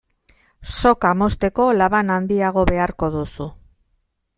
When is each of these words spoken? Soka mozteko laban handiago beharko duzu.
Soka 0.75 1.11
mozteko 1.19 1.69
laban 1.83 2.13
handiago 2.17 2.67
beharko 2.75 3.15
duzu. 3.19 3.53